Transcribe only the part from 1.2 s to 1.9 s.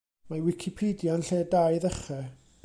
lle da i